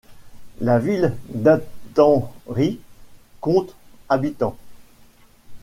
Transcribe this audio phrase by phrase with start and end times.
[0.61, 2.79] La ville d'Athenry
[3.39, 3.75] compte
[4.09, 4.57] habitants.